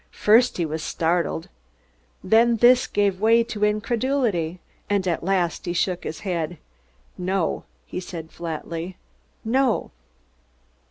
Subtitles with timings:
[0.23, 1.47] First he was startled,
[2.23, 6.57] then this gave way to incredulity, and at last he shook his head.
[7.19, 8.97] "No," he said flatly.
[9.45, 9.91] "No."